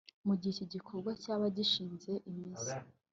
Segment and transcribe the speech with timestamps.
[0.27, 2.73] Mu gihe iki gikorwa cyaba gishinze imizi